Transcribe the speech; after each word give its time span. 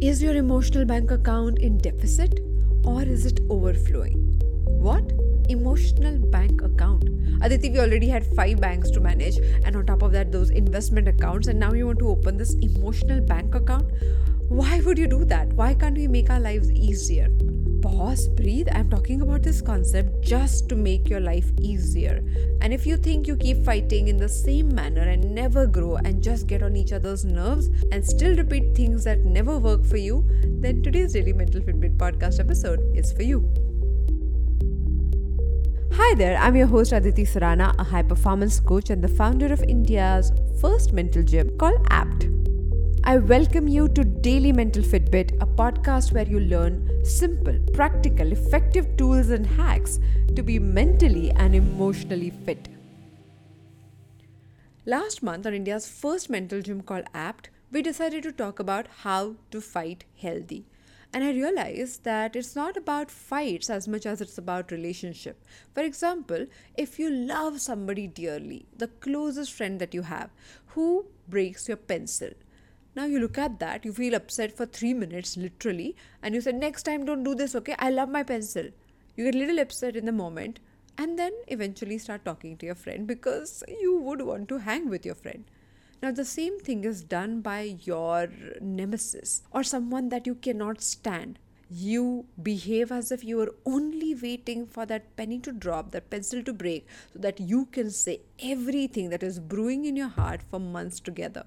Is 0.00 0.20
your 0.20 0.34
emotional 0.34 0.84
bank 0.84 1.12
account 1.12 1.60
in 1.60 1.78
deficit 1.78 2.40
or 2.84 3.02
is 3.02 3.26
it 3.26 3.40
overflowing? 3.48 4.40
What? 4.66 5.12
Emotional 5.48 6.18
bank 6.18 6.62
account. 6.62 7.08
Aditi, 7.40 7.70
we 7.70 7.78
already 7.78 8.08
had 8.08 8.26
five 8.34 8.60
banks 8.60 8.90
to 8.90 9.00
manage, 9.00 9.38
and 9.64 9.76
on 9.76 9.86
top 9.86 10.02
of 10.02 10.10
that, 10.12 10.32
those 10.32 10.50
investment 10.50 11.06
accounts, 11.06 11.46
and 11.46 11.60
now 11.60 11.72
you 11.72 11.86
want 11.86 12.00
to 12.00 12.08
open 12.08 12.36
this 12.36 12.54
emotional 12.54 13.20
bank 13.20 13.54
account? 13.54 13.88
Why 14.48 14.80
would 14.80 14.98
you 14.98 15.06
do 15.06 15.24
that? 15.26 15.52
Why 15.52 15.74
can't 15.74 15.96
we 15.96 16.08
make 16.08 16.28
our 16.28 16.40
lives 16.40 16.72
easier? 16.72 17.28
Pause, 17.84 18.28
breathe. 18.28 18.68
I'm 18.72 18.88
talking 18.88 19.20
about 19.20 19.42
this 19.42 19.60
concept 19.60 20.22
just 20.22 20.70
to 20.70 20.74
make 20.74 21.10
your 21.10 21.20
life 21.20 21.52
easier. 21.60 22.24
And 22.62 22.72
if 22.72 22.86
you 22.86 22.96
think 22.96 23.26
you 23.26 23.36
keep 23.36 23.62
fighting 23.62 24.08
in 24.08 24.16
the 24.16 24.28
same 24.28 24.74
manner 24.74 25.02
and 25.02 25.34
never 25.34 25.66
grow 25.66 25.96
and 25.96 26.22
just 26.22 26.46
get 26.46 26.62
on 26.62 26.76
each 26.76 26.92
other's 26.92 27.26
nerves 27.26 27.68
and 27.92 28.02
still 28.02 28.34
repeat 28.36 28.74
things 28.74 29.04
that 29.04 29.26
never 29.26 29.58
work 29.58 29.84
for 29.84 29.98
you, 29.98 30.24
then 30.62 30.82
today's 30.82 31.12
Daily 31.12 31.34
Mental 31.34 31.60
Fitbit 31.60 31.98
podcast 31.98 32.40
episode 32.40 32.80
is 32.96 33.12
for 33.12 33.22
you. 33.22 33.46
Hi 35.92 36.14
there, 36.14 36.38
I'm 36.38 36.56
your 36.56 36.68
host 36.68 36.92
Aditi 36.92 37.26
Surana, 37.26 37.78
a 37.78 37.84
high 37.84 38.02
performance 38.02 38.60
coach 38.60 38.88
and 38.88 39.04
the 39.04 39.08
founder 39.08 39.52
of 39.52 39.62
India's 39.62 40.32
first 40.58 40.94
mental 40.94 41.22
gym 41.22 41.50
called 41.58 41.86
APT. 41.90 42.43
I 43.06 43.18
welcome 43.18 43.68
you 43.68 43.88
to 43.88 44.02
Daily 44.02 44.50
Mental 44.50 44.82
Fitbit, 44.82 45.34
a 45.42 45.46
podcast 45.46 46.14
where 46.14 46.26
you 46.26 46.40
learn 46.40 47.04
simple, 47.04 47.58
practical, 47.74 48.32
effective 48.32 48.96
tools 48.96 49.28
and 49.28 49.46
hacks 49.46 50.00
to 50.34 50.42
be 50.42 50.58
mentally 50.58 51.30
and 51.32 51.54
emotionally 51.54 52.30
fit. 52.30 52.66
Last 54.86 55.22
month, 55.22 55.44
on 55.44 55.52
India's 55.52 55.86
first 55.86 56.30
mental 56.30 56.62
gym 56.62 56.80
called 56.80 57.04
APT, 57.12 57.50
we 57.70 57.82
decided 57.82 58.22
to 58.22 58.32
talk 58.32 58.58
about 58.58 58.86
how 59.02 59.34
to 59.50 59.60
fight 59.60 60.04
healthy. 60.18 60.64
And 61.12 61.22
I 61.22 61.32
realized 61.32 62.04
that 62.04 62.34
it's 62.34 62.56
not 62.56 62.74
about 62.74 63.10
fights 63.10 63.68
as 63.68 63.86
much 63.86 64.06
as 64.06 64.22
it's 64.22 64.38
about 64.38 64.72
relationship. 64.72 65.44
For 65.74 65.82
example, 65.82 66.46
if 66.74 66.98
you 66.98 67.10
love 67.10 67.60
somebody 67.60 68.06
dearly, 68.06 68.64
the 68.74 68.88
closest 68.88 69.52
friend 69.52 69.78
that 69.78 69.92
you 69.92 70.02
have, 70.02 70.30
who 70.68 71.04
breaks 71.28 71.68
your 71.68 71.76
pencil, 71.76 72.30
now 72.96 73.06
you 73.06 73.18
look 73.18 73.38
at 73.38 73.58
that, 73.58 73.84
you 73.84 73.92
feel 73.92 74.14
upset 74.14 74.56
for 74.56 74.66
three 74.66 74.94
minutes, 74.94 75.36
literally, 75.36 75.96
and 76.22 76.34
you 76.34 76.40
say, 76.40 76.52
Next 76.52 76.84
time, 76.84 77.04
don't 77.04 77.24
do 77.24 77.34
this, 77.34 77.54
okay? 77.56 77.74
I 77.78 77.90
love 77.90 78.08
my 78.08 78.22
pencil. 78.22 78.68
You 79.16 79.24
get 79.24 79.34
a 79.34 79.38
little 79.38 79.58
upset 79.58 79.96
in 79.96 80.06
the 80.06 80.12
moment, 80.12 80.60
and 80.96 81.18
then 81.18 81.32
eventually 81.48 81.98
start 81.98 82.24
talking 82.24 82.56
to 82.58 82.66
your 82.66 82.74
friend 82.74 83.06
because 83.06 83.64
you 83.68 83.98
would 83.98 84.22
want 84.22 84.48
to 84.50 84.58
hang 84.58 84.88
with 84.88 85.04
your 85.04 85.16
friend. 85.16 85.44
Now, 86.02 86.12
the 86.12 86.24
same 86.24 86.60
thing 86.60 86.84
is 86.84 87.02
done 87.02 87.40
by 87.40 87.76
your 87.80 88.28
nemesis 88.60 89.42
or 89.50 89.62
someone 89.62 90.10
that 90.10 90.26
you 90.26 90.34
cannot 90.34 90.82
stand. 90.82 91.38
You 91.70 92.26
behave 92.42 92.92
as 92.92 93.10
if 93.10 93.24
you 93.24 93.40
are 93.40 93.54
only 93.64 94.14
waiting 94.14 94.66
for 94.66 94.84
that 94.86 95.16
penny 95.16 95.38
to 95.40 95.50
drop, 95.50 95.92
that 95.92 96.10
pencil 96.10 96.42
to 96.42 96.52
break, 96.52 96.86
so 97.12 97.18
that 97.20 97.40
you 97.40 97.66
can 97.66 97.90
say 97.90 98.20
everything 98.38 99.08
that 99.10 99.22
is 99.22 99.40
brewing 99.40 99.84
in 99.86 99.96
your 99.96 100.08
heart 100.08 100.42
for 100.42 100.60
months 100.60 101.00
together. 101.00 101.46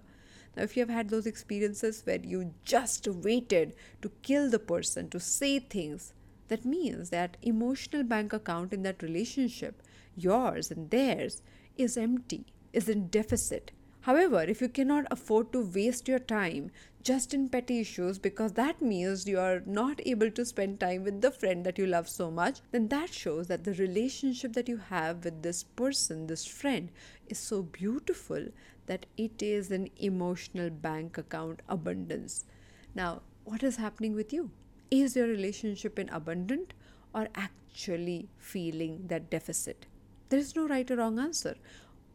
Now, 0.58 0.64
if 0.64 0.76
you 0.76 0.82
have 0.82 0.90
had 0.90 1.10
those 1.10 1.28
experiences 1.28 2.02
where 2.04 2.20
you 2.20 2.56
just 2.66 3.08
waited 3.08 3.76
to 4.02 4.10
kill 4.24 4.50
the 4.50 4.58
person, 4.58 5.08
to 5.12 5.20
say 5.20 5.60
things, 5.60 6.14
that 6.48 6.66
means 6.66 7.12
that 7.12 7.38
emotional 7.44 8.02
bank 8.02 8.34
account 8.34 8.74
in 8.74 8.82
that 8.82 9.04
relationship, 9.04 9.84
yours 10.16 10.72
and 10.72 10.90
theirs, 10.90 11.44
is 11.78 11.96
empty, 11.96 12.48
is 12.74 12.90
in 12.90 13.08
deficit. 13.10 13.72
However, 14.08 14.42
if 14.42 14.62
you 14.62 14.70
cannot 14.70 15.06
afford 15.12 15.52
to 15.52 15.70
waste 15.70 16.08
your 16.08 16.20
time 16.20 16.72
just 17.04 17.34
in 17.34 17.50
petty 17.50 17.82
issues 17.82 18.18
because 18.18 18.54
that 18.54 18.82
means 18.82 19.28
you 19.28 19.38
are 19.38 19.62
not 19.66 20.00
able 20.06 20.32
to 20.32 20.46
spend 20.46 20.80
time 20.80 21.04
with 21.04 21.20
the 21.20 21.30
friend 21.30 21.66
that 21.66 21.78
you 21.78 21.88
love 21.88 22.08
so 22.08 22.32
much, 22.32 22.62
then 22.72 22.88
that 22.88 23.14
shows 23.14 23.48
that 23.48 23.66
the 23.66 23.74
relationship 23.74 24.54
that 24.54 24.70
you 24.70 24.78
have 24.78 25.26
with 25.26 25.44
this 25.44 25.64
person, 25.64 26.26
this 26.28 26.46
friend, 26.46 26.90
is 27.28 27.38
so 27.38 27.64
beautiful 27.64 28.48
that 28.86 29.06
it 29.18 29.44
is 29.44 29.72
an 29.72 29.90
emotional 29.98 30.70
bank 30.70 31.18
account 31.18 31.62
abundance. 31.68 32.46
Now, 32.96 33.24
what 33.44 33.62
is 33.62 33.76
happening 33.76 34.16
with 34.16 34.32
you? 34.32 34.52
Is 34.90 35.18
your 35.18 35.28
relationship 35.28 36.00
in 36.00 36.08
abundant 36.08 36.74
or 37.14 37.28
actually 37.36 38.30
feeling 38.38 39.08
that 39.08 39.30
deficit? 39.30 39.86
There 40.30 40.40
is 40.40 40.56
no 40.56 40.66
right 40.68 40.90
or 40.92 40.96
wrong 40.96 41.20
answer. 41.20 41.56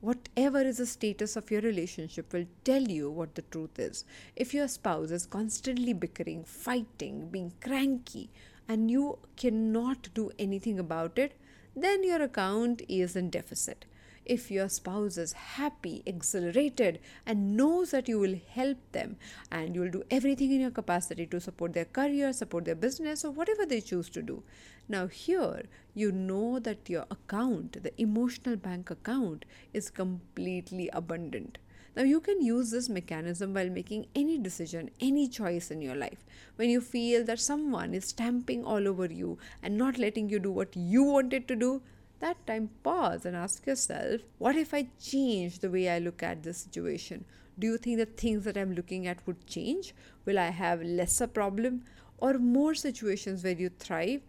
Whatever 0.03 0.61
is 0.63 0.79
the 0.79 0.87
status 0.87 1.37
of 1.37 1.49
your 1.53 1.61
relationship 1.61 2.33
will 2.33 2.47
tell 2.65 2.83
you 2.83 3.09
what 3.09 3.37
the 3.37 3.43
truth 3.43 3.79
is. 3.79 4.05
If 4.35 4.53
your 4.53 4.67
spouse 4.67 5.13
is 5.13 5.27
constantly 5.27 5.93
bickering, 5.93 6.43
fighting, 6.43 7.29
being 7.29 7.53
cranky, 7.63 8.29
and 8.67 8.91
you 8.91 9.21
cannot 9.37 10.09
do 10.13 10.33
anything 10.41 10.81
about 10.81 11.21
it, 11.21 11.39
then 11.77 12.03
your 12.03 12.21
account 12.21 12.83
is 12.89 13.15
in 13.15 13.31
deficit 13.31 13.85
if 14.25 14.51
your 14.51 14.69
spouse 14.69 15.17
is 15.17 15.33
happy, 15.33 16.03
exhilarated, 16.07 17.01
and 17.27 17.57
knows 17.57 17.91
that 17.91 18.09
you 18.09 18.19
will 18.19 18.39
help 18.51 18.79
them 18.93 19.17
and 19.51 19.75
you 19.75 19.81
will 19.81 19.91
do 19.91 20.05
everything 20.11 20.53
in 20.53 20.61
your 20.61 20.71
capacity 20.71 21.27
to 21.27 21.41
support 21.41 21.73
their 21.73 21.85
career, 21.85 22.33
support 22.33 22.65
their 22.65 22.75
business, 22.75 23.25
or 23.25 23.31
whatever 23.31 23.67
they 23.67 23.81
choose 23.81 24.09
to 24.11 24.23
do. 24.23 24.43
Now, 24.89 25.07
here 25.07 25.63
you 25.95 26.13
know 26.13 26.59
that 26.59 26.89
your 26.89 27.07
account, 27.11 27.83
the 27.83 28.01
emotional 28.01 28.57
bank 28.57 28.91
account, 28.91 29.45
is 29.73 29.91
completely 29.91 30.89
abundant. 30.93 31.59
Now, 31.95 32.05
you 32.05 32.21
can 32.21 32.41
use 32.41 32.71
this 32.71 32.89
mechanism 32.89 33.53
while 33.53 33.69
making 33.69 34.07
any 34.15 34.39
decision, 34.39 34.91
any 34.99 35.29
choice 35.29 35.71
in 35.71 35.83
your 35.83 35.95
life. 35.95 36.25
When 36.57 36.71
you 36.71 36.81
feel 36.81 37.23
that 37.25 37.39
someone 37.39 37.93
is 37.93 38.07
stamping 38.07 38.65
all 38.65 38.89
over 38.89 39.07
you 39.07 39.39
and 39.63 39.77
not 39.77 39.99
letting 39.99 40.31
you 40.31 40.39
do 40.39 40.51
what 40.51 40.75
you 40.75 41.03
wanted 41.03 41.47
to 41.49 41.57
do, 41.57 41.83
that 42.23 42.47
time 42.47 42.71
pause 42.83 43.27
and 43.27 43.37
ask 43.37 43.67
yourself 43.67 44.23
what 44.39 44.57
if 44.57 44.73
I 44.73 44.87
change 45.01 45.59
the 45.59 45.71
way 45.71 45.89
I 45.91 45.99
look 45.99 46.23
at 46.23 46.43
this 46.43 46.59
situation? 46.59 47.25
Do 47.59 47.67
you 47.67 47.77
think 47.77 47.99
the 47.99 48.07
things 48.07 48.45
that 48.45 48.57
I'm 48.57 48.75
looking 48.75 49.07
at 49.07 49.27
would 49.27 49.47
change? 49.47 49.95
Will 50.25 50.39
I 50.39 50.51
have 50.51 50.83
lesser 50.83 51.27
problem 51.27 51.85
or 52.19 52.35
more 52.39 52.75
situations 52.75 53.45
where 53.45 53.61
you 53.65 53.69
thrive? 53.69 54.23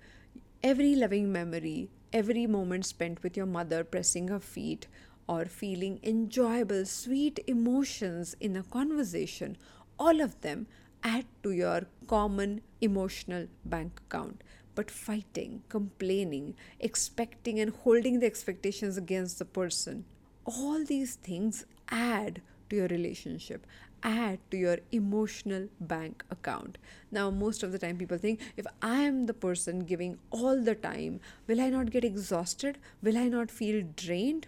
Every 0.62 0.96
loving 0.96 1.32
memory, 1.32 1.90
every 2.12 2.48
moment 2.48 2.86
spent 2.86 3.24
with 3.24 3.38
your 3.38 3.46
mother 3.46 3.84
pressing 3.84 4.28
her 4.28 4.40
feet 4.40 4.88
or 5.28 5.46
feeling 5.46 6.00
enjoyable, 6.04 6.86
sweet 6.86 7.40
emotions 7.48 8.36
in 8.40 8.58
a 8.58 8.64
conversation, 8.64 9.58
all 10.00 10.20
of 10.20 10.42
them 10.42 10.68
add 11.04 11.26
to 11.44 11.52
your 11.52 11.84
common 12.08 12.62
emotional 12.82 13.48
bank 13.66 14.02
account 14.06 14.42
but 14.76 14.90
fighting, 14.92 15.64
complaining, 15.70 16.56
expecting, 16.80 17.60
and 17.60 17.74
holding 17.84 18.20
the 18.20 18.26
expectations 18.26 18.98
against 18.98 19.40
the 19.40 19.46
person. 19.46 20.06
All 20.46 20.84
these 20.84 21.16
things 21.16 21.66
add 21.90 22.42
to 22.70 22.76
your 22.76 22.88
relationship, 22.88 23.66
add 24.02 24.40
to 24.52 24.58
your 24.58 24.78
emotional 24.92 25.68
bank 25.80 26.24
account. 26.30 26.78
Now, 27.12 27.30
most 27.30 27.64
of 27.64 27.72
the 27.72 27.80
time, 27.80 27.98
people 27.98 28.18
think 28.18 28.40
if 28.58 28.66
I 28.82 29.02
am 29.02 29.26
the 29.26 29.34
person 29.34 29.80
giving 29.80 30.18
all 30.32 30.62
the 30.62 30.76
time, 30.76 31.22
will 31.48 31.62
I 31.62 31.70
not 31.70 31.92
get 31.92 32.04
exhausted? 32.04 32.78
Will 33.02 33.18
I 33.18 33.28
not 33.28 33.52
feel 33.52 33.84
drained? 33.96 34.48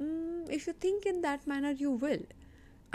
Mm, 0.00 0.50
if 0.50 0.66
you 0.66 0.72
think 0.72 1.06
in 1.06 1.22
that 1.22 1.46
manner, 1.46 1.70
you 1.70 1.90
will. 1.90 2.22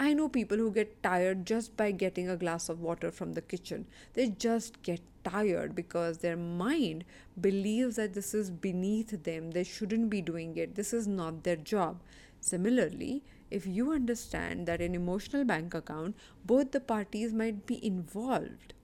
I 0.00 0.14
know 0.14 0.28
people 0.28 0.56
who 0.56 0.70
get 0.72 1.02
tired 1.02 1.44
just 1.44 1.76
by 1.76 1.90
getting 1.90 2.28
a 2.28 2.36
glass 2.36 2.68
of 2.68 2.80
water 2.80 3.10
from 3.10 3.32
the 3.34 3.42
kitchen. 3.42 3.86
They 4.14 4.28
just 4.28 4.82
get 4.82 5.00
tired 5.24 5.74
because 5.74 6.18
their 6.18 6.36
mind 6.36 7.04
believes 7.40 7.96
that 7.96 8.14
this 8.14 8.32
is 8.32 8.50
beneath 8.50 9.24
them. 9.24 9.50
They 9.50 9.64
shouldn't 9.64 10.08
be 10.08 10.22
doing 10.22 10.56
it. 10.56 10.76
This 10.76 10.92
is 10.92 11.06
not 11.08 11.42
their 11.42 11.56
job. 11.56 12.00
Similarly, 12.40 13.24
if 13.50 13.66
you 13.66 13.92
understand 13.92 14.66
that 14.66 14.80
an 14.80 14.94
emotional 14.94 15.44
bank 15.44 15.74
account, 15.74 16.16
both 16.46 16.70
the 16.70 16.80
parties 16.80 17.34
might 17.34 17.66
be 17.66 17.84
involved, 17.84 18.74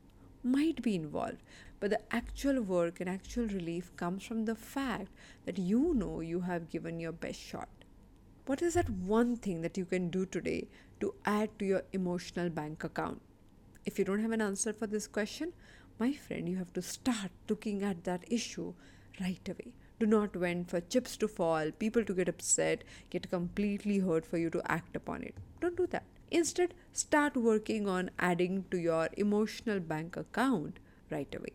might 0.42 0.82
be 0.82 0.96
involved, 0.96 1.42
but 1.78 1.90
the 1.90 2.14
actual 2.14 2.60
work 2.60 3.00
and 3.00 3.08
actual 3.08 3.46
relief 3.46 3.94
comes 3.96 4.24
from 4.24 4.46
the 4.46 4.56
fact 4.56 5.08
that 5.44 5.58
you 5.58 5.94
know 5.94 6.20
you 6.20 6.40
have 6.40 6.70
given 6.70 6.98
your 6.98 7.12
best 7.12 7.40
shot. 7.40 7.83
What 8.46 8.60
is 8.60 8.74
that 8.74 8.90
one 8.90 9.36
thing 9.36 9.62
that 9.62 9.78
you 9.78 9.86
can 9.86 10.10
do 10.10 10.26
today 10.26 10.68
to 11.00 11.14
add 11.24 11.58
to 11.58 11.64
your 11.64 11.82
emotional 11.94 12.50
bank 12.50 12.84
account? 12.84 13.22
If 13.86 13.98
you 13.98 14.04
don't 14.04 14.20
have 14.20 14.32
an 14.32 14.42
answer 14.42 14.74
for 14.74 14.86
this 14.86 15.06
question, 15.06 15.54
my 15.98 16.12
friend, 16.12 16.46
you 16.46 16.58
have 16.58 16.72
to 16.74 16.82
start 16.82 17.30
looking 17.48 17.82
at 17.82 18.04
that 18.04 18.30
issue 18.30 18.74
right 19.18 19.48
away. 19.48 19.72
Do 19.98 20.04
not 20.04 20.36
wait 20.36 20.68
for 20.68 20.82
chips 20.82 21.16
to 21.18 21.28
fall, 21.28 21.70
people 21.70 22.04
to 22.04 22.12
get 22.12 22.28
upset, 22.28 22.84
get 23.08 23.30
completely 23.30 24.00
hurt 24.00 24.26
for 24.26 24.36
you 24.36 24.50
to 24.50 24.70
act 24.70 24.94
upon 24.94 25.22
it. 25.22 25.36
Don't 25.62 25.76
do 25.78 25.86
that. 25.86 26.04
Instead, 26.30 26.74
start 26.92 27.38
working 27.38 27.88
on 27.88 28.10
adding 28.18 28.66
to 28.70 28.76
your 28.76 29.08
emotional 29.16 29.80
bank 29.80 30.18
account 30.18 30.80
right 31.10 31.34
away. 31.34 31.54